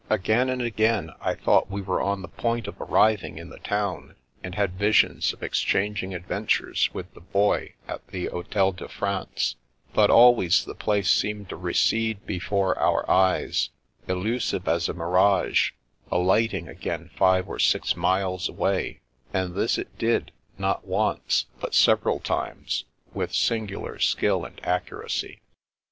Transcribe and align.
Again 0.09 0.49
and 0.49 0.63
again 0.63 1.11
I 1.21 1.35
thought 1.35 1.69
we 1.69 1.79
were 1.83 2.01
on 2.01 2.23
the 2.23 2.27
point 2.27 2.65
of 2.67 2.81
arriving 2.81 3.37
in 3.37 3.51
the 3.51 3.59
town, 3.59 4.15
and 4.43 4.55
had 4.55 4.71
visions 4.73 5.31
of 5.31 5.43
exchanging 5.43 6.15
adventures 6.15 6.89
with 6.91 7.13
the 7.13 7.21
Boy 7.21 7.75
at 7.87 8.07
the 8.07 8.25
Hotel 8.25 8.71
de 8.71 8.87
France; 8.89 9.57
but 9.93 10.09
always 10.09 10.65
the 10.65 10.73
place 10.73 11.07
seemed 11.11 11.49
to 11.49 11.55
recede 11.55 12.25
before 12.25 12.75
our 12.79 13.07
eyes, 13.11 13.69
elusive 14.07 14.67
as 14.67 14.89
a 14.89 14.93
mirage, 14.95 15.69
alighting 16.11 16.67
again 16.67 17.11
five 17.15 17.47
or 17.47 17.59
six 17.59 17.95
miles 17.95 18.49
away; 18.49 19.01
and 19.31 19.53
this 19.53 19.77
it 19.77 19.95
did, 19.99 20.31
not 20.57 20.83
once, 20.87 21.45
but 21.59 21.75
several 21.75 22.19
times, 22.19 22.85
with 23.13 23.35
singular 23.35 23.99
skill 23.99 24.45
and 24.45 24.59
accuracy. 24.65 25.41